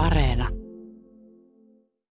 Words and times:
Areena. 0.00 0.48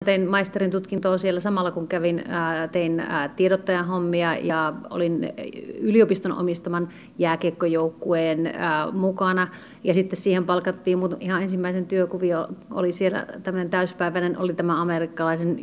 Tein 0.06 0.30
maisterin 0.30 0.71
tutkintoa 0.71 1.18
siellä 1.18 1.39
samalla 1.39 1.71
kun 1.71 1.88
kävin, 1.88 2.24
tein 2.71 3.04
tiedottajan 3.36 3.88
hommia 3.88 4.36
ja 4.36 4.74
olin 4.90 5.33
yliopiston 5.79 6.31
omistaman 6.31 6.89
jääkiekkojoukkueen 7.18 8.54
mukana. 8.92 9.47
Ja 9.84 9.94
sitten 9.94 10.18
siihen 10.18 10.46
palkattiin 10.46 11.00
mun 11.00 11.18
ihan 11.20 11.42
ensimmäisen 11.42 11.86
työkuvio 11.86 12.47
oli 12.72 12.92
siellä 12.92 13.26
tämmöinen 13.44 13.69
täyspäiväinen, 13.69 14.38
oli 14.38 14.54
tämä 14.54 14.81
amerikkalaisen 14.81 15.58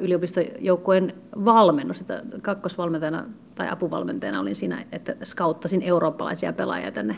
yliopistojoukkueen 0.00 1.14
valmennus, 1.44 2.00
että 2.00 2.22
kakkosvalmentajana 2.42 3.24
tai 3.54 3.68
apuvalmentajana 3.70 4.40
olin 4.40 4.54
siinä, 4.54 4.84
että 4.92 5.16
skauttasin 5.22 5.82
eurooppalaisia 5.82 6.52
pelaajia 6.52 6.92
tänne 6.92 7.16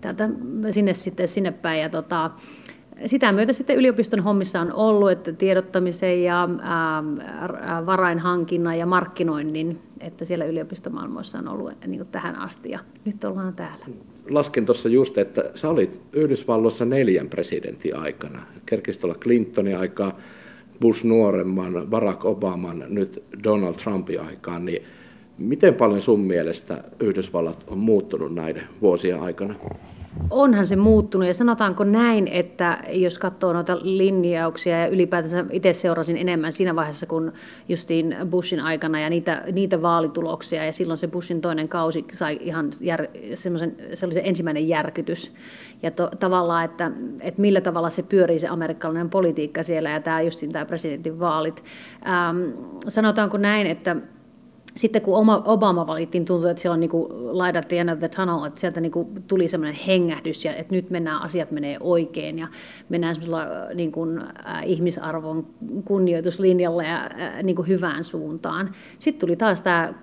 täältä 0.00 0.28
sinne 0.70 0.94
sitten 0.94 1.28
sinne 1.28 1.50
päin. 1.50 1.82
Ja 1.82 1.88
tota, 1.88 2.30
sitä 3.06 3.32
myötä 3.32 3.52
sitten 3.52 3.76
yliopiston 3.76 4.20
hommissa 4.20 4.60
on 4.60 4.72
ollut, 4.72 5.10
että 5.10 5.32
tiedottamisen 5.32 6.22
ja 6.22 6.48
ää, 6.62 7.02
varainhankinnan 7.86 8.78
ja 8.78 8.86
markkinoinnin, 8.86 9.78
että 10.00 10.24
siellä 10.24 10.44
yliopistomaailmoissa 10.44 11.38
on 11.38 11.48
ollut 11.48 11.72
niin 11.86 11.98
kuin 11.98 12.08
tähän 12.12 12.36
asti 12.36 12.70
ja 12.70 12.78
nyt 13.04 13.24
ollaan 13.24 13.54
täällä. 13.54 13.86
Lasken 14.30 14.66
tuossa 14.66 14.88
just, 14.88 15.18
että 15.18 15.50
sä 15.54 15.68
olit 15.68 16.00
Yhdysvalloissa 16.12 16.84
neljän 16.84 17.28
presidentin 17.28 17.96
aikana. 17.96 18.42
Kerkistä 18.66 19.06
olla 19.06 19.16
Clintonin 19.16 19.78
aikaa, 19.78 20.16
Bush 20.80 21.04
nuoremman, 21.04 21.86
Barack 21.90 22.24
Obaman, 22.24 22.84
nyt 22.88 23.22
Donald 23.44 23.74
Trumpin 23.74 24.20
aikaan, 24.20 24.64
niin 24.64 24.82
miten 25.38 25.74
paljon 25.74 26.00
sun 26.00 26.20
mielestä 26.20 26.84
Yhdysvallat 27.00 27.64
on 27.66 27.78
muuttunut 27.78 28.34
näiden 28.34 28.62
vuosien 28.82 29.20
aikana? 29.20 29.54
Onhan 30.30 30.66
se 30.66 30.76
muuttunut 30.76 31.28
ja 31.28 31.34
sanotaanko 31.34 31.84
näin, 31.84 32.28
että 32.28 32.78
jos 32.88 33.18
katsoo 33.18 33.52
noita 33.52 33.78
linjauksia 33.82 34.80
ja 34.80 34.86
ylipäätänsä 34.86 35.44
itse 35.50 35.72
seurasin 35.72 36.16
enemmän 36.16 36.52
siinä 36.52 36.76
vaiheessa, 36.76 37.06
kun 37.06 37.32
justiin 37.68 38.16
Bushin 38.30 38.60
aikana 38.60 39.00
ja 39.00 39.10
niitä, 39.10 39.42
niitä 39.52 39.82
vaalituloksia 39.82 40.64
ja 40.64 40.72
silloin 40.72 40.96
se 40.96 41.08
Bushin 41.08 41.40
toinen 41.40 41.68
kausi 41.68 42.04
sai 42.12 42.38
ihan 42.40 42.70
jär, 42.82 43.06
semmoisen, 43.34 43.76
se 43.94 44.06
oli 44.06 44.14
se 44.14 44.22
ensimmäinen 44.24 44.68
järkytys 44.68 45.32
ja 45.82 45.90
to, 45.90 46.10
tavallaan, 46.20 46.64
että, 46.64 46.90
että 47.20 47.40
millä 47.40 47.60
tavalla 47.60 47.90
se 47.90 48.02
pyörii 48.02 48.38
se 48.38 48.48
amerikkalainen 48.48 49.10
politiikka 49.10 49.62
siellä 49.62 49.90
ja 49.90 50.00
tämä 50.00 50.22
justiin 50.22 50.52
tämä 50.52 50.64
presidentin 50.64 51.20
vaalit. 51.20 51.64
Ähm, 52.06 52.36
sanotaanko 52.88 53.36
näin, 53.36 53.66
että 53.66 53.96
sitten 54.76 55.02
kun 55.02 55.18
Obama 55.44 55.86
valittiin, 55.86 56.24
tuntui, 56.24 56.50
että 56.50 56.60
siellä 56.60 56.74
on 56.74 56.80
niin 56.80 56.90
light 57.44 57.56
at 57.56 57.68
the 57.68 57.78
end 57.78 57.88
of 57.88 57.98
the 57.98 58.08
tunnel, 58.08 58.44
että 58.44 58.60
sieltä 58.60 58.80
niin 58.80 58.92
kuin 58.92 59.08
tuli 59.26 59.48
semmoinen 59.48 59.80
hengähdys 59.86 60.44
ja 60.44 60.54
että 60.54 60.74
nyt 60.74 60.90
mennään, 60.90 61.22
asiat 61.22 61.50
menee 61.50 61.76
oikein 61.80 62.38
ja 62.38 62.48
mennään 62.88 63.14
semmoisella 63.14 63.74
niin 63.74 63.92
kuin, 63.92 64.18
äh, 64.18 64.66
ihmisarvon 64.66 65.46
kunnioituslinjalla 65.84 66.82
ja 66.82 66.96
äh, 66.96 67.42
niin 67.42 67.56
kuin 67.56 67.68
hyvään 67.68 68.04
suuntaan. 68.04 68.74
Sitten 68.98 69.20
tuli 69.20 69.36
taas 69.36 69.60
tämä 69.60 69.94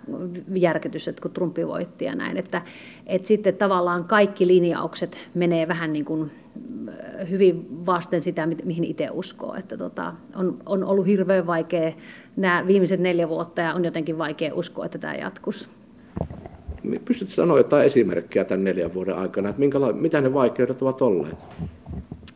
järkytys, 0.55 1.07
että 1.07 1.21
kun 1.21 1.31
Trumpi 1.31 1.67
voitti 1.67 2.05
ja 2.05 2.15
näin, 2.15 2.37
että, 2.37 2.61
että 3.05 3.27
sitten 3.27 3.55
tavallaan 3.55 4.05
kaikki 4.05 4.47
linjaukset 4.47 5.19
menee 5.33 5.67
vähän 5.67 5.93
niin 5.93 6.05
kuin 6.05 6.31
hyvin 7.29 7.85
vasten 7.85 8.21
sitä, 8.21 8.47
mihin 8.63 8.83
itse 8.83 9.09
uskoo. 9.11 9.55
Että 9.55 9.77
tota, 9.77 10.13
on, 10.35 10.57
on 10.65 10.83
ollut 10.83 11.05
hirveän 11.05 11.47
vaikea 11.47 11.93
nämä 12.35 12.63
viimeiset 12.67 12.99
neljä 12.99 13.29
vuotta 13.29 13.61
ja 13.61 13.73
on 13.73 13.85
jotenkin 13.85 14.17
vaikea 14.17 14.53
uskoa, 14.53 14.85
että 14.85 14.97
tämä 14.97 15.15
jatkuisi. 15.15 15.67
Pystytkö 17.05 17.33
sanoa 17.33 17.57
jotain 17.57 17.85
esimerkkejä 17.85 18.45
tämän 18.45 18.63
neljän 18.63 18.93
vuoden 18.93 19.15
aikana, 19.15 19.49
että 19.49 19.59
minkäla- 19.59 19.93
mitä 19.93 20.21
ne 20.21 20.33
vaikeudet 20.33 20.81
ovat 20.81 21.01
olleet? 21.01 21.35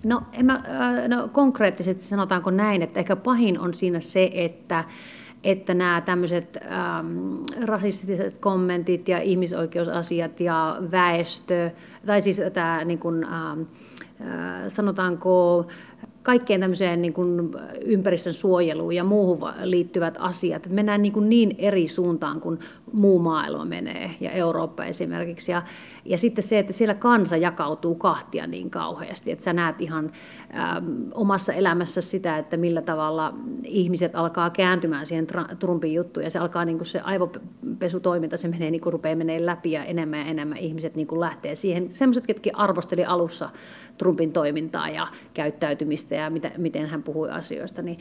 No, 0.03 0.21
en 0.33 0.45
mä, 0.45 0.63
no 1.07 1.29
konkreettisesti 1.33 2.03
sanotaanko 2.03 2.51
näin, 2.51 2.81
että 2.81 2.99
ehkä 2.99 3.15
pahin 3.15 3.59
on 3.59 3.73
siinä 3.73 3.99
se, 3.99 4.31
että 4.33 4.83
että 5.43 5.73
nämä 5.73 6.01
tämmöiset 6.01 6.57
ähm, 6.71 7.43
rasistiset 7.65 8.37
kommentit 8.37 9.07
ja 9.07 9.21
ihmisoikeusasiat 9.21 10.39
ja 10.39 10.77
väestö, 10.91 11.71
tai 12.05 12.21
siis 12.21 12.41
tämä 12.53 12.83
niin 12.85 12.99
kuin, 12.99 13.23
ähm, 13.23 13.33
äh, 13.33 13.67
sanotaanko 14.67 15.65
kaikkeen 16.23 16.61
tämmöiseen 16.61 17.01
niin 17.01 17.13
kuin 17.13 17.55
ympäristön 17.85 18.33
suojeluun 18.33 18.95
ja 18.95 19.03
muuhun 19.03 19.39
liittyvät 19.63 20.17
asiat. 20.19 20.67
Mennään 20.69 21.01
niin, 21.01 21.13
kuin 21.13 21.29
niin 21.29 21.55
eri 21.57 21.87
suuntaan 21.87 22.41
kuin 22.41 22.59
muu 22.93 23.19
maailma 23.19 23.65
menee 23.65 24.11
ja 24.19 24.31
Eurooppa 24.31 24.85
esimerkiksi. 24.85 25.51
Ja, 25.51 25.63
ja 26.05 26.17
sitten 26.17 26.43
se, 26.43 26.59
että 26.59 26.73
siellä 26.73 26.93
kansa 26.93 27.37
jakautuu 27.37 27.95
kahtia 27.95 28.47
niin 28.47 28.69
kauheasti, 28.69 29.31
että 29.31 29.43
sä 29.43 29.53
näet 29.53 29.81
ihan 29.81 30.05
äm, 30.05 30.85
omassa 31.13 31.53
elämässä 31.53 32.01
sitä, 32.01 32.37
että 32.37 32.57
millä 32.57 32.81
tavalla 32.81 33.33
ihmiset 33.63 34.15
alkaa 34.15 34.49
kääntymään 34.49 35.05
siihen 35.05 35.27
Trumpin 35.59 35.93
juttuun 35.93 36.23
ja 36.23 36.29
se 36.29 36.39
alkaa 36.39 36.65
niin 36.65 36.77
kuin 36.77 36.87
se 36.87 36.99
aivopesutoiminta, 36.99 38.37
se 38.37 38.47
menee 38.47 38.71
niin 38.71 38.81
kuin 38.81 38.93
rupeaa 38.93 39.15
menee 39.15 39.45
läpi 39.45 39.71
ja 39.71 39.85
enemmän 39.85 40.19
ja 40.19 40.25
enemmän 40.25 40.57
ihmiset 40.57 40.95
niin 40.95 41.07
kuin 41.07 41.19
lähtee 41.19 41.55
siihen. 41.55 41.91
Sellaiset, 41.91 42.27
ketkä 42.27 42.49
arvosteli 42.53 43.05
alussa 43.05 43.49
Trumpin 43.97 44.33
toimintaa 44.33 44.89
ja 44.89 45.07
käyttäytymistä 45.33 46.15
ja 46.15 46.29
mitä, 46.29 46.51
miten 46.57 46.85
hän 46.85 47.03
puhui 47.03 47.29
asioista, 47.29 47.81
niin 47.81 47.99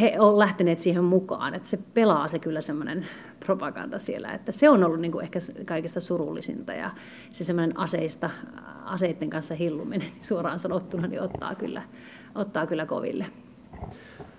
he 0.00 0.16
ovat 0.18 0.38
lähteneet 0.38 0.80
siihen 0.80 1.04
mukaan, 1.04 1.54
että 1.54 1.68
se 1.68 1.78
pelaa 1.94 2.28
se 2.28 2.38
kyllä 2.38 2.60
semmoinen 2.60 3.06
propaganda 3.46 3.98
siellä, 3.98 4.32
että 4.32 4.52
se 4.52 4.70
on 4.70 4.84
ollut 4.84 5.00
niin 5.00 5.12
kuin 5.12 5.22
ehkä 5.22 5.38
kaikista 5.64 6.00
surullisinta 6.00 6.72
ja 6.72 6.90
se 7.32 7.44
semmoinen 7.44 7.78
aseista, 7.78 8.30
aseiden 8.84 9.30
kanssa 9.30 9.54
hilluminen 9.54 10.08
suoraan 10.20 10.58
sanottuna 10.58 11.06
niin 11.06 11.22
ottaa 11.22 11.54
kyllä, 11.54 11.82
ottaa 12.34 12.66
kyllä 12.66 12.86
koville. 12.86 13.26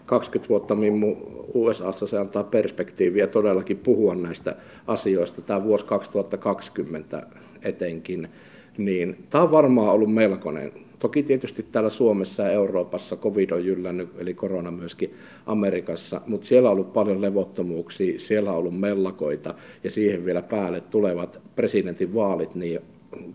20 0.06 0.50
vuotta 0.50 0.75
Mimmu 0.75 1.16
USAssa 1.53 2.07
se 2.07 2.19
antaa 2.19 2.44
perspektiiviä 2.44 3.27
todellakin 3.27 3.77
puhua 3.77 4.16
näistä 4.16 4.56
asioista. 4.88 5.41
Tämä 5.41 5.63
vuosi 5.63 5.85
2020 5.85 7.27
etenkin, 7.62 8.29
niin 8.77 9.25
tämä 9.29 9.44
on 9.44 9.51
varmaan 9.51 9.94
ollut 9.94 10.13
melkoinen 10.13 10.84
Toki 11.05 11.23
tietysti 11.23 11.63
täällä 11.63 11.89
Suomessa 11.89 12.43
ja 12.43 12.51
Euroopassa 12.51 13.16
covid 13.16 13.49
on 13.49 13.66
jyllännyt, 13.66 14.09
eli 14.17 14.33
korona 14.33 14.71
myöskin 14.71 15.13
Amerikassa, 15.45 16.21
mutta 16.27 16.47
siellä 16.47 16.69
on 16.69 16.73
ollut 16.73 16.93
paljon 16.93 17.21
levottomuuksia, 17.21 18.19
siellä 18.19 18.51
on 18.51 18.57
ollut 18.57 18.79
mellakoita 18.79 19.53
ja 19.83 19.91
siihen 19.91 20.25
vielä 20.25 20.41
päälle 20.41 20.81
tulevat 20.81 21.39
presidentin 21.55 22.13
vaalit, 22.13 22.55
niin 22.55 22.79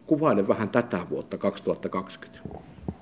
kuvaile 0.07 0.49
vähän 0.49 0.69
tätä 0.69 1.01
vuotta 1.11 1.39
2020. 1.39 2.41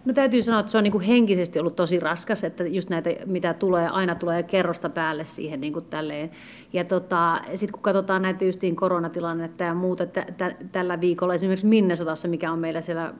No 0.04 0.14
täytyy 0.14 0.42
sanoa, 0.42 0.60
että 0.60 0.72
se 0.72 0.78
on 0.78 0.84
niin 0.84 0.92
kuin 0.92 1.04
henkisesti 1.04 1.58
ollut 1.58 1.76
tosi 1.76 2.00
raskas, 2.00 2.44
että 2.44 2.64
just 2.64 2.90
näitä, 2.90 3.10
mitä 3.26 3.54
tulee, 3.54 3.88
aina 3.88 4.14
tulee 4.14 4.42
kerrosta 4.42 4.88
päälle 4.88 5.24
siihen 5.24 5.60
niin 5.60 5.72
kuin 5.72 5.84
tälleen. 5.84 6.30
Ja 6.72 6.84
tota, 6.84 7.40
sitten 7.48 7.72
kun 7.72 7.82
katsotaan 7.82 8.22
näitä 8.22 8.44
justiin 8.44 8.76
koronatilannetta 8.76 9.64
ja 9.64 9.74
muuta, 9.74 10.04
että 10.04 10.54
tällä 10.72 11.00
viikolla 11.00 11.34
esimerkiksi 11.34 11.66
Minnesotassa, 11.66 12.28
mikä 12.28 12.52
on 12.52 12.58
meillä 12.58 12.80
siellä 12.80 13.14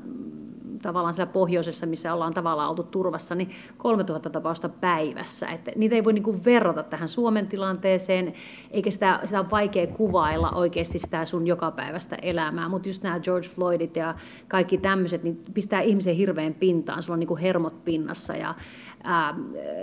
tavallaan 0.83 1.15
siellä 1.15 1.33
pohjoisessa, 1.33 1.87
missä 1.87 2.15
ollaan 2.15 2.35
tavallaan 2.35 2.71
oltu 2.71 2.83
turvassa, 2.83 3.35
niin 3.35 3.51
3000 3.77 4.31
tapausta 4.31 4.69
päivässä. 4.69 5.47
Että 5.47 5.73
niitä 5.77 5.95
ei 5.95 6.05
voi 6.05 6.13
niin 6.13 6.23
kuin 6.23 6.45
verrata 6.45 6.83
tähän 6.83 7.09
Suomen 7.09 7.47
tilanteeseen, 7.47 8.35
eikä 8.71 8.91
sitä, 8.91 9.21
sitä 9.25 9.41
on 9.41 9.51
vaikea 9.51 9.87
kuvailla 9.87 10.51
oikeasti 10.51 10.99
sitä 10.99 11.25
sun 11.25 11.47
jokapäiväistä 11.47 12.17
elämää. 12.23 12.69
Mutta 12.69 12.89
just 12.89 13.03
nämä 13.03 13.21
George 13.21 13.49
Floydit 13.49 13.97
ja 13.97 14.15
kaikki 14.49 14.79
tämmöiset, 14.79 15.23
niin 15.23 15.43
pistää 15.55 15.81
ihmisen 15.81 16.17
hirveän 16.17 16.55
pintaan. 16.55 17.03
Sulla 17.03 17.15
on 17.15 17.21
niin 17.21 17.29
kuin 17.29 17.41
hermot 17.41 17.85
pinnassa 17.85 18.37
ja 18.37 18.55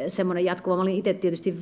semmoinen 0.08 0.46
jatkuva. 0.46 0.76
Mä 0.76 0.82
olin 0.82 0.96
itse 0.96 1.14
tietysti 1.14 1.56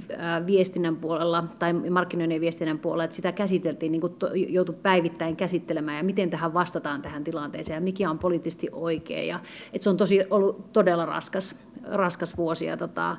viestinnän 0.45 0.95
puolella 0.95 1.43
tai 1.59 1.73
markkinoinnin 1.73 2.41
viestinnän 2.41 2.79
puolella, 2.79 3.03
että 3.03 3.15
sitä 3.15 3.31
käsiteltiin, 3.31 3.91
niin 3.91 4.01
kuin 4.01 4.13
joutui 4.33 4.75
päivittäin 4.81 5.35
käsittelemään 5.35 5.97
ja 5.97 6.03
miten 6.03 6.29
tähän 6.29 6.53
vastataan 6.53 7.01
tähän 7.01 7.23
tilanteeseen 7.23 7.77
ja 7.77 7.81
mikä 7.81 8.09
on 8.09 8.19
poliittisesti 8.19 8.69
oikein. 8.71 9.22
Ja, 9.23 9.39
että 9.73 9.83
se 9.83 9.89
on 9.89 9.97
tosi 9.97 10.19
ollut 10.29 10.73
todella 10.73 11.05
raskas, 11.05 11.55
raskas 11.83 12.37
vuosi 12.37 12.65
ja 12.65 12.77
tota, 12.77 13.17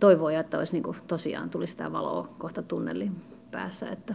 toivoa, 0.00 0.32
että 0.32 0.58
olisi 0.58 0.72
niin 0.72 0.82
kuin, 0.82 0.96
tosiaan 1.06 1.50
tulisi 1.50 1.76
tämä 1.76 1.92
valoa 1.92 2.34
kohta 2.38 2.62
tunnelin 2.62 3.12
päässä. 3.50 3.90
Että. 3.90 4.14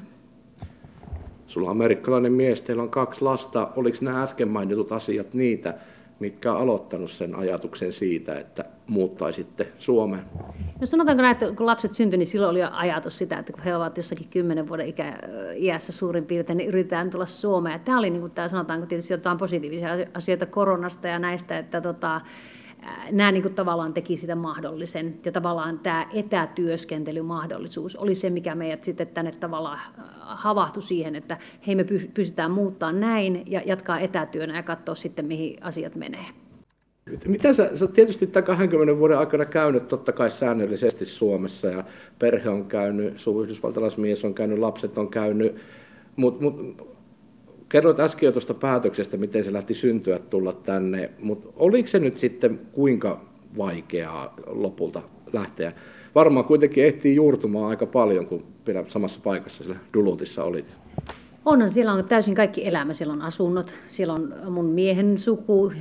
Sulla 1.48 1.68
on 1.68 1.72
amerikkalainen 1.72 2.32
mies, 2.34 2.62
teillä 2.62 2.84
on 2.84 2.90
kaksi 2.90 3.22
lasta. 3.22 3.72
Oliko 3.76 3.98
nämä 4.02 4.24
äsken 4.24 4.48
mainitut 4.48 4.92
asiat 4.92 5.34
niitä, 5.34 5.74
mitkä 6.20 6.54
on 6.54 6.62
aloittanut 6.62 7.12
sen 7.12 7.36
ajatuksen 7.36 7.94
siitä, 7.94 8.40
että 8.40 8.66
muuttaisitte 8.88 9.68
Suomeen? 9.80 10.26
No 10.80 10.86
sanotaanko 10.86 11.22
näin, 11.22 11.32
että 11.32 11.52
kun 11.56 11.66
lapset 11.66 11.92
syntyi, 11.92 12.18
niin 12.18 12.28
silloin 12.28 12.52
oli 12.52 12.64
ajatus 12.64 13.18
sitä, 13.18 13.38
että 13.40 13.54
kun 13.54 13.64
he 13.64 13.76
ovat 13.76 13.98
jossakin 13.98 14.28
kymmenen 14.30 14.68
vuoden 14.68 14.88
ikä, 14.88 15.20
iässä 15.56 15.92
suurin 15.92 16.26
piirtein, 16.26 16.58
niin 16.58 16.70
yritetään 16.70 17.10
tulla 17.10 17.26
Suomeen. 17.26 17.80
Tämä 17.80 18.00
oli, 18.00 18.10
niin 18.10 18.22
kuin 18.22 18.32
tämä 18.32 18.48
sanotaanko 18.48 18.86
tietysti 18.86 19.14
jotain 19.14 19.38
positiivisia 19.38 19.90
asioita 20.14 20.46
koronasta 20.46 21.08
ja 21.08 21.20
näistä, 21.20 21.58
että 21.58 21.82
tota, 21.82 22.22
nämä 23.12 23.32
niin 23.32 23.42
kuin 23.42 23.54
tavallaan 23.54 23.94
teki 23.94 24.18
sitä 24.18 24.36
mahdollisen. 24.36 25.20
Ja 25.26 25.32
tavallaan 25.32 25.80
tämä 25.80 26.06
etätyöskentelymahdollisuus 26.14 27.96
oli 27.96 28.16
se, 28.16 28.30
mikä 28.30 28.56
meidät 28.56 28.84
sitten 28.84 29.08
tänne 29.08 29.32
tavallaan 29.32 29.80
havahtui 30.20 30.84
siihen, 30.84 31.16
että 31.16 31.38
hei 31.68 31.76
me 31.76 31.86
pystytään 32.14 32.52
muuttaa 32.52 32.92
näin 32.92 33.44
ja 33.46 33.62
jatkaa 33.66 34.00
etätyönä 34.00 34.56
ja 34.56 34.64
katsoa 34.64 34.96
sitten, 34.96 35.26
mihin 35.26 35.64
asiat 35.64 35.96
menee. 35.96 36.26
Mitä 37.28 37.54
sä, 37.54 37.78
sä 37.78 37.88
tietysti 37.88 38.28
tämän 38.28 38.46
20 38.46 38.98
vuoden 38.98 39.18
aikana 39.18 39.46
käynyt 39.46 39.88
totta 39.88 40.12
kai 40.12 40.30
säännöllisesti 40.30 41.06
Suomessa 41.06 41.68
ja 41.68 41.84
perhe 42.20 42.50
on 42.50 42.66
käynyt, 42.66 43.20
sun 43.20 43.44
yhdysvaltalaismies 43.44 44.26
on 44.26 44.34
käynyt, 44.34 44.60
lapset 44.60 44.98
on 44.98 45.10
käynyt, 45.10 45.56
mutta 46.16 46.44
mut, 46.44 46.76
kerroit 47.70 48.00
äsken 48.00 48.28
jo 48.28 48.32
tuosta 48.32 48.54
päätöksestä, 48.54 49.18
miten 49.18 49.44
se 49.44 49.54
lähti 49.54 49.74
syntyä 49.74 50.20
tulla 50.20 50.54
tänne, 50.54 51.10
mutta 51.20 51.50
oliko 51.56 51.88
se 51.88 52.00
nyt 52.00 52.18
sitten 52.20 52.60
kuinka 52.72 53.22
vaikeaa 53.58 54.34
lopulta 54.48 55.02
lähteä? 55.34 55.74
Varmaan 56.16 56.46
kuitenkin 56.46 56.86
ehtii 56.86 57.16
juurtumaan 57.16 57.70
aika 57.70 57.86
paljon, 57.86 58.26
kun 58.26 58.44
samassa 58.88 59.20
paikassa 59.24 59.64
siellä 59.64 59.80
Dulutissa 59.94 60.44
olit. 60.44 60.76
Onhan 61.50 61.70
siellä 61.70 61.94
on 61.94 62.08
täysin 62.08 62.36
kaikki 62.36 62.68
elämä. 62.68 62.94
Siellä 62.94 63.14
on 63.14 63.22
asunnot, 63.22 63.80
siellä 63.88 64.14
on 64.14 64.34
mun 64.50 64.66
miehen 64.66 65.18
suku, 65.18 65.72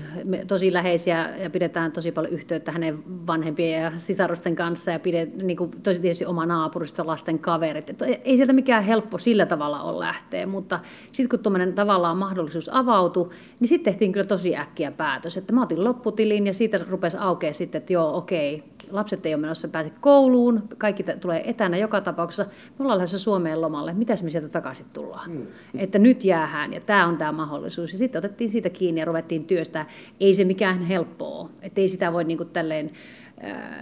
tosi 0.47 0.73
läheisiä 0.73 1.31
ja 1.43 1.51
pidetään 1.51 1.93
tosi 1.93 2.13
paljon 2.13 2.33
yhteyttä 2.33 2.73
hänen 2.73 3.27
vanhempien 3.27 3.83
ja 3.83 3.93
sisarusten 3.97 4.57
kanssa 4.57 4.91
ja 4.91 4.99
pidet, 4.99 5.37
niin 5.37 5.57
kuin, 5.57 5.71
tosi 5.83 6.01
tietysti 6.01 6.27
oma 6.27 6.47
naapurista, 6.47 7.07
lasten 7.07 7.39
kaverit. 7.39 7.91
Et 7.91 8.03
ei 8.25 8.37
sieltä 8.37 8.53
mikään 8.53 8.85
helppo 8.85 9.19
sillä 9.19 9.47
tavalla 9.47 9.83
ole 9.83 9.99
lähteä, 9.99 10.47
mutta 10.47 10.81
sitten 11.13 11.29
kun 11.29 11.39
tuommoinen 11.39 11.75
tavallaan 11.75 12.17
mahdollisuus 12.17 12.71
avautui, 12.73 13.29
niin 13.61 13.69
sitten 13.69 13.93
tehtiin 13.93 14.13
kyllä 14.13 14.27
tosi 14.27 14.57
äkkiä 14.57 14.91
päätös, 14.91 15.37
että 15.37 15.53
mä 15.53 15.63
otin 15.63 15.85
lopputilin 15.85 16.47
ja 16.47 16.55
siitä 16.55 16.81
rupesi 16.91 17.17
aukeaa 17.17 17.53
sitten, 17.53 17.79
että 17.79 17.93
joo 17.93 18.17
okei, 18.17 18.65
lapset 18.91 19.27
ei 19.27 19.35
ole 19.35 19.41
menossa 19.41 19.69
pääse 19.69 19.91
kouluun, 20.01 20.63
kaikki 20.79 21.05
tulee 21.21 21.51
etänä 21.51 21.77
joka 21.77 22.01
tapauksessa, 22.01 22.45
me 22.45 22.83
ollaan 22.83 22.99
lähdössä 22.99 23.19
Suomeen 23.19 23.61
lomalle, 23.61 23.95
mitäs 23.95 24.23
me 24.23 24.31
sieltä 24.31 24.49
takaisin 24.49 24.87
tullaan? 24.93 25.31
Mm. 25.31 25.47
Että 25.79 25.99
nyt 25.99 26.25
jäähän 26.25 26.73
ja 26.73 26.81
tämä 26.81 27.07
on 27.07 27.17
tämä 27.17 27.33
mahdollisuus. 27.33 27.93
Ja 27.93 27.99
sitten 27.99 28.19
otettiin 28.19 28.51
siitä 28.51 28.71
kiinni 28.71 29.01
ja 29.01 29.05
ruvettiin 29.05 29.45
työstää. 29.45 29.87
Ei 30.21 30.35
se 30.35 30.45
mikään 30.45 30.83
helppoa, 30.83 31.51
että 31.63 31.81
ei 31.81 31.89
sitä 31.89 32.13
voi 32.13 32.25
niin 32.25 32.39
kuin 32.39 32.49
tälleen 32.49 32.91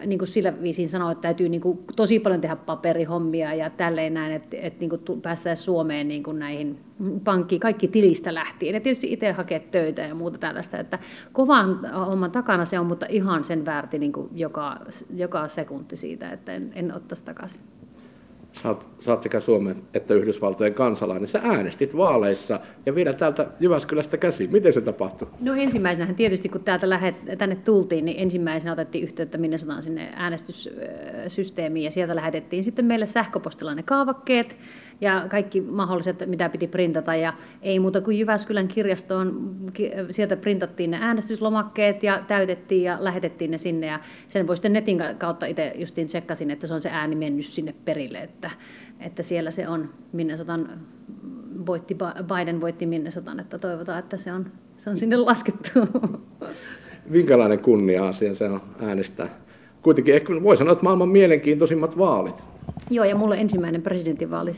niin 0.07 0.19
kuin 0.19 0.29
sillä 0.29 0.63
viisiin 0.63 0.89
sanoa, 0.89 1.13
että 1.13 1.23
täytyy 1.23 1.49
niin 1.49 1.61
kuin 1.61 1.79
tosi 1.97 2.19
paljon 2.21 2.41
tehdä 2.41 2.57
paperihommia 2.57 3.55
ja 3.55 3.71
tälleen 3.71 4.15
näin, 4.15 4.33
että, 4.33 4.57
että 4.61 4.81
niin 4.81 4.91
kuin 4.91 5.21
päästään 5.23 5.57
Suomeen 5.57 6.09
niin 6.09 6.23
kuin 6.23 6.39
näihin 6.39 6.79
pankkiin, 7.25 7.61
kaikki 7.61 7.89
tilistä 7.89 8.35
lähtien. 8.35 8.75
Ja 8.75 8.81
tietysti 8.81 9.13
itse 9.13 9.33
hakea 9.33 9.61
töitä 9.61 10.03
ja 10.03 10.15
muuta 10.15 10.39
tällaista, 10.39 10.79
että 10.79 10.99
kovan 11.33 11.81
homman 11.95 12.31
takana 12.31 12.65
se 12.65 12.79
on, 12.79 12.87
mutta 12.87 13.07
ihan 13.09 13.45
sen 13.45 13.65
väärti 13.65 13.99
niin 13.99 14.13
kuin 14.13 14.29
joka, 14.35 14.79
joka 15.15 15.49
sekunti 15.49 15.97
siitä, 15.97 16.31
että 16.31 16.53
en, 16.53 16.73
en 16.75 16.95
ottaisi 16.95 17.25
takaisin 17.25 17.61
sä 18.63 18.69
oot 19.09 19.23
sekä 19.23 19.41
Suomen 19.41 19.77
että 19.95 20.15
Yhdysvaltojen 20.15 20.75
kansalainen. 20.75 21.29
Sä 21.29 21.41
äänestit 21.45 21.97
vaaleissa 21.97 22.61
ja 22.87 22.95
vielä 22.95 23.13
täältä 23.13 23.47
Jyväskylästä 23.61 24.17
käsi. 24.17 24.47
Miten 24.47 24.73
se 24.73 24.81
tapahtui? 24.81 25.29
No 25.41 25.55
ensimmäisenä 25.55 26.15
tietysti 26.15 26.49
kun 26.49 26.65
täältä 26.65 26.91
lähet, 26.91 27.15
tänne 27.39 27.57
tultiin, 27.57 28.05
niin 28.05 28.21
ensimmäisenä 28.21 28.73
otettiin 28.73 29.05
yhteyttä 29.05 29.39
minne 29.39 29.59
sanotaan 29.59 29.83
sinne 29.83 30.13
äänestyssysteemiin 30.15 31.85
ja 31.85 31.91
sieltä 31.91 32.17
lähetettiin 32.17 32.65
sitten 32.65 32.85
meille 32.85 33.07
sähköpostilla 33.07 33.75
ne 33.75 33.83
kaavakkeet 33.83 34.57
ja 35.01 35.27
kaikki 35.29 35.61
mahdolliset, 35.61 36.27
mitä 36.27 36.49
piti 36.49 36.67
printata. 36.67 37.15
Ja 37.15 37.33
ei 37.63 37.79
muuta 37.79 38.01
kuin 38.01 38.19
Jyväskylän 38.19 38.69
kirjastoon, 38.69 39.55
sieltä 40.11 40.37
printattiin 40.37 40.91
ne 40.91 40.99
äänestyslomakkeet 41.01 42.03
ja 42.03 42.23
täytettiin 42.27 42.83
ja 42.83 42.97
lähetettiin 43.01 43.51
ne 43.51 43.59
sinne. 43.59 43.87
Ja 43.87 44.01
sen 44.29 44.47
voi 44.47 44.57
sitten 44.57 44.73
netin 44.73 44.99
kautta 45.19 45.47
itse 45.47 45.73
justiin 45.77 46.07
tsekkasin, 46.07 46.51
että 46.51 46.67
se 46.67 46.75
on 46.75 46.81
se 46.81 46.91
ääni 46.91 47.17
mennyt 47.17 47.47
sinne 47.47 47.75
perille, 47.85 48.19
että, 48.19 48.51
että 49.01 49.23
siellä 49.23 49.51
se 49.51 49.69
on 49.69 49.89
Minnesotan 50.13 50.81
voitti, 51.67 51.97
Biden 52.35 52.61
voitti 52.61 52.87
Minnesotan, 52.87 53.41
että 53.41 53.59
toivotaan, 53.59 53.99
että 53.99 54.17
se 54.17 54.33
on, 54.33 54.47
se 54.79 54.91
on 54.91 54.99
sinne 54.99 55.17
laskettu. 55.17 55.71
Minkälainen 57.07 57.59
kunnia-asia 57.59 58.35
se 58.35 58.45
on 58.45 58.61
äänestää? 58.81 59.29
Kuitenkin 59.83 60.15
ehkä 60.15 60.33
voi 60.43 60.57
sanoa, 60.57 60.73
että 60.73 60.85
maailman 60.85 61.09
mielenkiintoisimmat 61.09 61.99
vaalit. 61.99 62.56
Joo, 62.91 63.05
ja 63.05 63.17
mulle 63.17 63.37
ensimmäinen 63.37 63.83
presidentinvaali 63.83 64.51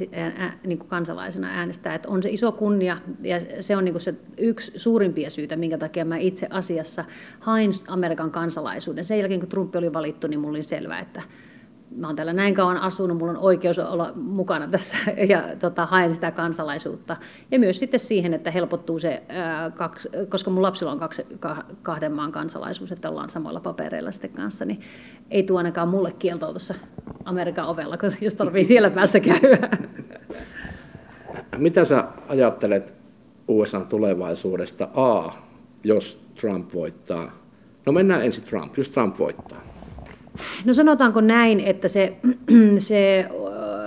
niin 0.67 0.79
kuin 0.79 0.89
kansalaisena 0.89 1.49
äänestää, 1.49 1.95
että 1.95 2.09
on 2.09 2.23
se 2.23 2.31
iso 2.31 2.53
kunnia, 2.53 2.97
ja 3.23 3.41
se 3.61 3.77
on 3.77 3.85
niin 3.85 3.93
kuin 3.93 4.03
se 4.03 4.15
yksi 4.39 4.73
suurimpia 4.77 5.31
syitä, 5.31 5.57
minkä 5.57 5.79
takia 5.79 6.05
mä 6.05 6.17
itse 6.17 6.47
asiassa 6.51 7.05
hain 7.41 7.71
Amerikan 7.89 8.31
kansalaisuuden. 8.31 9.05
Sen 9.05 9.19
jälkeen, 9.19 9.41
kun 9.41 9.49
Trump 9.49 9.77
oli 9.77 9.93
valittu, 9.93 10.27
niin 10.27 10.41
mulla 10.41 10.57
oli 10.57 10.63
selvää, 10.63 11.01
että 11.01 11.23
mä 11.97 12.07
oon 12.07 12.17
täällä 12.17 12.33
näin 12.33 12.55
kauan 12.55 12.77
asunut, 12.77 13.19
mulla 13.19 13.33
on 13.33 13.39
oikeus 13.39 13.79
olla 13.79 14.13
mukana 14.15 14.69
tässä 14.69 14.97
ja 15.29 15.43
tota, 15.59 15.87
haen 15.87 16.15
sitä 16.15 16.31
kansalaisuutta. 16.31 17.17
Ja 17.51 17.59
myös 17.59 17.79
sitten 17.79 18.01
siihen, 18.01 18.35
että 18.35 18.51
helpottuu 18.51 18.99
se, 18.99 19.23
ää, 19.29 19.71
kaksi, 19.71 20.09
koska 20.29 20.51
mun 20.51 20.63
lapsilla 20.63 20.93
on 20.93 20.99
kaksi, 20.99 21.27
kahden 21.83 22.13
maan 22.13 22.33
kansalaisuus, 22.33 22.93
että 22.93 23.11
ollaan 23.11 23.31
samoilla 23.31 23.61
papereilla 23.61 24.13
sitten 24.13 24.31
kanssa, 24.31 24.65
niin 24.65 24.81
ei 25.31 25.43
tuo 25.43 25.59
ainakaan 25.59 25.89
mulle 25.89 26.13
kieltoa 26.19 26.51
tuossa 26.51 26.75
Amerikan 27.29 27.67
ovella, 27.67 27.99
jos 28.21 28.35
tarvii 28.35 28.65
siellä 28.65 28.91
päässä 28.91 29.21
käydä. 29.21 29.69
Mitä 31.59 31.85
sä 31.85 32.05
ajattelet 32.29 32.95
USA 33.49 33.81
tulevaisuudesta? 33.81 34.89
A, 34.95 35.33
jos 35.85 36.21
Trump 36.41 36.75
voittaa. 36.75 37.33
No 37.87 37.93
mennään 37.93 38.25
ensin 38.25 38.45
Trump, 38.45 38.79
jos 38.79 38.89
Trump 38.89 39.19
voittaa. 39.19 39.63
No 40.65 40.75
sanotaanko 40.75 41.21
näin, 41.21 41.61
että 41.61 41.89
se, 41.89 42.17
se 42.79 43.29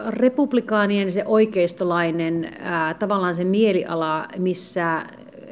republikaanien 0.09 1.11
se 1.11 1.23
oikeistolainen 1.25 2.53
ää, 2.59 2.93
tavallaan 2.93 3.35
se 3.35 3.43
mieliala, 3.43 4.27
missä 4.37 5.05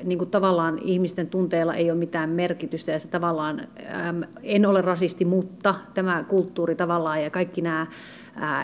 niin 0.03 0.17
kuin 0.17 0.29
tavallaan 0.29 0.79
ihmisten 0.81 1.27
tunteilla 1.27 1.73
ei 1.73 1.91
ole 1.91 1.99
mitään 1.99 2.29
merkitystä 2.29 2.91
ja 2.91 2.99
se 2.99 3.07
tavallaan, 3.07 3.59
äm, 3.59 4.23
en 4.43 4.65
ole 4.65 4.81
rasisti, 4.81 5.25
mutta 5.25 5.75
tämä 5.93 6.23
kulttuuri 6.23 6.75
tavallaan 6.75 7.23
ja 7.23 7.29
kaikki 7.29 7.61
nämä, 7.61 7.87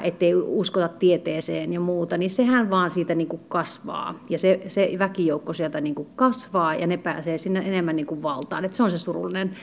ettei 0.04 0.36
uskota 0.36 0.88
tieteeseen 0.88 1.74
ja 1.74 1.80
muuta, 1.80 2.18
niin 2.18 2.30
sehän 2.30 2.69
vaan 2.69 2.92
siitä 2.92 3.16
niin 3.16 3.27
kuin 3.27 3.42
kasvaa 3.48 4.19
ja 4.30 4.39
se, 4.39 4.62
se 4.68 4.92
väkijoukko 5.00 5.54
sieltä 5.54 5.81
niin 5.81 5.95
kuin 5.95 6.07
kasvaa 6.16 6.75
ja 6.75 6.88
ne 6.88 6.98
pääsee 6.98 7.38
sinne 7.38 7.60
enemmän 7.60 7.95
niin 7.95 8.06
kuin 8.06 8.24
valtaan. 8.24 8.66
Et 8.66 8.74
se 8.74 8.83
on 8.83 8.92
se 8.92 8.98
surullinen 8.98 9.56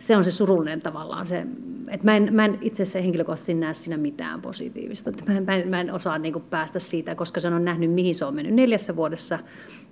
se 0.00 0.16
on 0.16 0.24
se 0.24 0.30
surullinen 0.30 0.82
tavallaan. 0.82 1.26
Se, 1.26 1.46
että 1.90 2.04
mä, 2.04 2.16
en, 2.16 2.34
mä 2.34 2.44
en 2.44 2.58
itse 2.60 2.82
asiassa 2.82 2.98
henkilökohtaisesti 2.98 3.54
näe 3.54 3.74
siinä 3.74 3.96
mitään 3.96 4.42
positiivista. 4.42 5.10
Mä, 5.28 5.36
en, 5.36 5.44
mä, 5.44 5.56
en, 5.56 5.68
mä 5.68 5.80
en 5.80 5.92
osaa 5.92 6.18
niin 6.18 6.32
kuin 6.32 6.44
päästä 6.50 6.78
siitä, 6.78 7.14
koska 7.14 7.40
se 7.40 7.48
on 7.48 7.64
nähnyt, 7.64 7.92
mihin 7.92 8.14
se 8.14 8.24
on 8.24 8.34
mennyt 8.34 8.54
neljässä 8.54 8.96
vuodessa. 8.96 9.38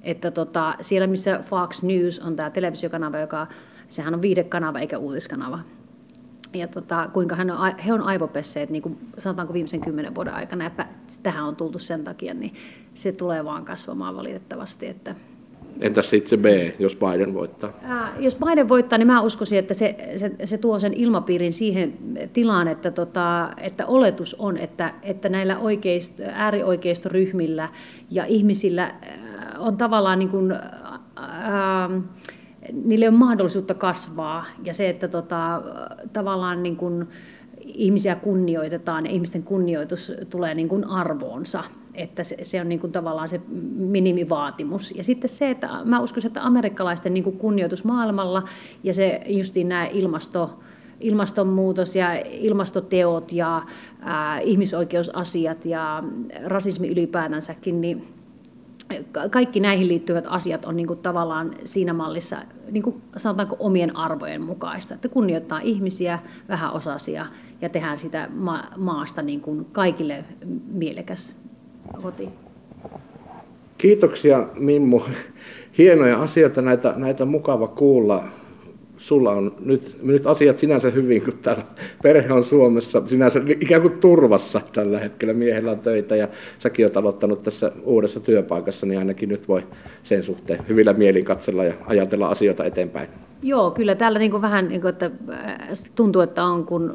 Että 0.02 0.30
tota, 0.30 0.74
siellä, 0.80 1.06
missä 1.06 1.40
Fox 1.42 1.82
News 1.82 2.20
on 2.20 2.36
tämä 2.36 2.50
televisiokanava, 2.50 3.18
joka 3.18 3.46
sehän 3.88 4.14
on 4.14 4.22
viidekanava 4.22 4.78
eikä 4.78 4.98
uutiskanava. 4.98 5.58
Ja 6.58 6.68
tota, 6.68 7.08
kuinka 7.12 7.34
hän 7.34 7.50
on, 7.50 7.58
he 7.86 7.92
on 7.92 8.02
aivopesseet, 8.02 8.70
niin 8.70 8.82
kuin 8.82 8.98
sanotaanko 9.18 9.54
viimeisen 9.54 9.80
kymmenen 9.80 10.14
vuoden 10.14 10.34
aikana, 10.34 10.64
ja 10.64 10.70
tähän 11.22 11.44
on 11.44 11.56
tultu 11.56 11.78
sen 11.78 12.04
takia, 12.04 12.34
niin 12.34 12.54
se 12.94 13.12
tulee 13.12 13.44
vaan 13.44 13.64
kasvamaan 13.64 14.16
valitettavasti. 14.16 14.86
Että 14.86 15.14
Entäs 15.80 16.10
sitten 16.10 16.30
se 16.30 16.36
B, 16.36 16.46
jos 16.78 16.96
Biden 16.96 17.34
voittaa? 17.34 17.72
Ää, 17.82 18.14
jos 18.18 18.36
Biden 18.36 18.68
voittaa, 18.68 18.98
niin 18.98 19.06
mä 19.06 19.22
uskoisin, 19.22 19.58
että 19.58 19.74
se, 19.74 19.96
se, 20.16 20.30
se 20.44 20.58
tuo 20.58 20.78
sen 20.78 20.92
ilmapiirin 20.92 21.52
siihen 21.52 21.98
tilaan, 22.32 22.68
että, 22.68 22.90
tota, 22.90 23.50
että 23.56 23.86
oletus 23.86 24.36
on, 24.38 24.56
että, 24.56 24.94
että 25.02 25.28
näillä 25.28 25.58
oikeist, 25.58 26.20
äärioikeistoryhmillä 26.32 27.68
ja 28.10 28.24
ihmisillä 28.24 28.94
on 29.58 29.76
tavallaan 29.76 30.18
niin 30.18 30.28
kuin, 30.28 30.52
ää, 31.16 31.90
niille 32.72 33.08
on 33.08 33.14
mahdollisuutta 33.14 33.74
kasvaa 33.74 34.44
ja 34.64 34.74
se, 34.74 34.88
että 34.88 35.08
tota, 35.08 35.62
tavallaan 36.12 36.62
niin 36.62 36.76
kuin 36.76 37.08
ihmisiä 37.64 38.16
kunnioitetaan 38.16 39.06
ja 39.06 39.12
ihmisten 39.12 39.42
kunnioitus 39.42 40.12
tulee 40.30 40.54
niin 40.54 40.68
kuin 40.68 40.84
arvoonsa 40.84 41.64
että 41.98 42.24
se, 42.24 42.36
se 42.42 42.60
on 42.60 42.68
niin 42.68 42.80
kuin 42.80 42.92
tavallaan 42.92 43.28
se 43.28 43.40
minimivaatimus. 43.76 44.94
Ja 44.96 45.04
sitten 45.04 45.30
se, 45.30 45.50
että 45.50 45.68
mä 45.84 46.00
uskon, 46.00 46.26
että 46.26 46.46
amerikkalaisten 46.46 47.14
niin 47.14 47.24
kuin 47.24 47.38
kunnioitus 47.38 47.84
maailmalla 47.84 48.42
ja 48.82 48.94
se 48.94 49.20
justiin 49.26 49.68
nämä 49.68 49.86
ilmasto, 49.86 50.58
ilmastonmuutos 51.00 51.96
ja 51.96 52.22
ilmastoteot 52.30 53.32
ja 53.32 53.62
ää, 54.00 54.38
ihmisoikeusasiat 54.38 55.64
ja 55.64 56.04
rasismi 56.44 56.88
ylipäätänsäkin, 56.88 57.80
niin 57.80 58.17
kaikki 59.30 59.60
näihin 59.60 59.88
liittyvät 59.88 60.24
asiat 60.28 60.64
on 60.64 60.76
niin 60.76 60.86
kuin 60.86 60.98
tavallaan 60.98 61.54
siinä 61.64 61.92
mallissa, 61.92 62.36
niin 62.70 62.82
kuin 62.82 63.02
sanotaanko 63.16 63.56
omien 63.58 63.96
arvojen 63.96 64.42
mukaista, 64.42 64.94
että 64.94 65.08
kunnioittaa 65.08 65.60
ihmisiä, 65.60 66.18
vähäosaisia 66.48 67.26
ja 67.60 67.68
tehdään 67.68 67.98
sitä 67.98 68.28
maasta 68.76 69.22
niin 69.22 69.40
kuin 69.40 69.64
kaikille 69.72 70.24
mielekäs 70.72 71.36
koti. 72.02 72.28
Kiitoksia 73.78 74.48
Mimmu. 74.58 75.00
Hienoja 75.78 76.22
asioita, 76.22 76.62
näitä, 76.62 76.94
näitä 76.96 77.24
mukava 77.24 77.68
kuulla. 77.68 78.24
Sulla 78.98 79.30
on 79.30 79.56
nyt, 79.60 79.98
nyt 80.02 80.26
asiat 80.26 80.58
sinänsä 80.58 80.90
hyvin, 80.90 81.22
kun 81.24 81.38
täällä 81.42 81.62
perhe 82.02 82.32
on 82.32 82.44
Suomessa 82.44 83.02
sinänsä 83.06 83.40
ikään 83.60 83.82
kuin 83.82 83.98
turvassa 83.98 84.60
tällä 84.72 84.98
hetkellä. 84.98 85.34
Miehellä 85.34 85.70
on 85.70 85.78
töitä 85.78 86.16
ja 86.16 86.28
säkin 86.58 86.84
olet 86.84 86.96
aloittanut 86.96 87.42
tässä 87.42 87.72
uudessa 87.84 88.20
työpaikassa, 88.20 88.86
niin 88.86 88.98
ainakin 88.98 89.28
nyt 89.28 89.48
voi 89.48 89.62
sen 90.02 90.22
suhteen 90.22 90.60
hyvillä 90.68 90.92
mielin 90.92 91.24
katsella 91.24 91.64
ja 91.64 91.74
ajatella 91.86 92.28
asioita 92.28 92.64
eteenpäin. 92.64 93.08
Joo, 93.42 93.70
kyllä 93.70 93.94
täällä 93.94 94.18
niin 94.18 94.30
kuin 94.30 94.42
vähän 94.42 94.68
niin 94.68 94.80
kuin, 94.80 94.88
että 94.88 95.10
tuntuu, 95.94 96.22
että 96.22 96.44
on 96.44 96.66
kun 96.66 96.94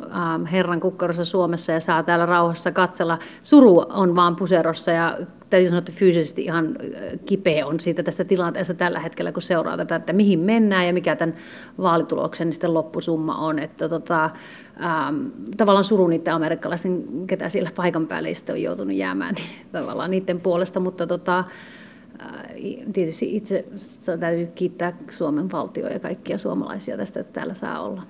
Herran 0.51 0.79
kukkarossa 0.79 1.25
Suomessa 1.25 1.71
ja 1.71 1.79
saa 1.79 2.03
täällä 2.03 2.25
rauhassa 2.25 2.71
katsella. 2.71 3.19
Suru 3.43 3.85
on 3.89 4.15
vaan 4.15 4.35
puserossa 4.35 4.91
ja 4.91 5.17
täytyy 5.49 5.67
sanoa, 5.67 5.79
että 5.79 5.91
fyysisesti 5.91 6.43
ihan 6.43 6.75
kipeä 7.25 7.65
on 7.67 7.79
siitä 7.79 8.03
tästä 8.03 8.23
tilanteesta 8.23 8.73
tällä 8.73 8.99
hetkellä, 8.99 9.31
kun 9.31 9.41
seuraa 9.41 9.77
tätä, 9.77 9.95
että 9.95 10.13
mihin 10.13 10.39
mennään 10.39 10.87
ja 10.87 10.93
mikä 10.93 11.15
tämän 11.15 11.35
vaalituloksen 11.77 12.49
niin 12.49 12.73
loppusumma 12.73 13.35
on. 13.35 13.59
Että 13.59 13.89
tota, 13.89 14.23
ähm, 14.83 15.25
tavallaan 15.57 15.83
suru 15.83 16.07
niiden 16.07 16.33
amerikkalaisen, 16.33 17.03
ketä 17.27 17.49
siellä 17.49 17.71
paikan 17.75 18.07
päällä 18.07 18.29
on 18.51 18.61
joutunut 18.61 18.95
jäämään 18.95 19.35
niin, 19.35 19.49
tavallaan 19.71 20.11
niiden 20.11 20.41
puolesta, 20.41 20.79
mutta 20.79 21.07
tota, 21.07 21.43
tietysti 22.93 23.35
itse 23.35 23.65
täytyy 24.19 24.45
kiittää 24.45 24.97
Suomen 25.09 25.51
valtioa 25.51 25.89
ja 25.89 25.99
kaikkia 25.99 26.37
suomalaisia 26.37 26.97
tästä, 26.97 27.19
että 27.19 27.33
täällä 27.33 27.53
saa 27.53 27.81
olla. 27.81 28.03